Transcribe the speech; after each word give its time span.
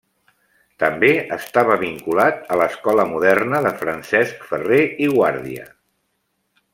També 0.83 1.09
estava 1.35 1.75
vinculat 1.83 2.41
a 2.55 2.57
l'Escola 2.61 3.05
Moderna 3.11 3.61
de 3.69 3.75
Francesc 3.85 4.49
Ferrer 4.53 4.83
i 5.07 5.11
Guàrdia. 5.21 5.69